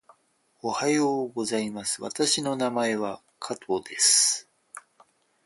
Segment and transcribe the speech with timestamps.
[0.63, 2.01] おはようございます。
[2.01, 4.49] 私の名前は加藤です。